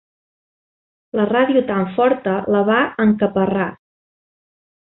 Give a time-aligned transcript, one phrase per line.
[1.19, 3.69] La ràdio tan forta la va encaparrar.